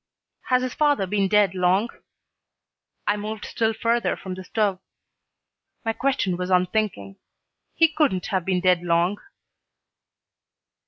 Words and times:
"Has 0.45 0.63
his 0.63 0.73
father 0.73 1.05
been 1.05 1.27
dead 1.27 1.53
long?" 1.53 1.89
I 3.05 3.17
moved 3.17 3.45
still 3.45 3.71
further 3.71 4.17
from 4.17 4.33
the 4.33 4.43
stove. 4.43 4.79
My 5.85 5.93
question 5.93 6.37
was 6.37 6.49
unthinking. 6.49 7.17
He 7.75 7.87
couldn't 7.93 8.25
have 8.33 8.43
been 8.43 8.61
dead 8.61 8.81
long. 8.81 9.19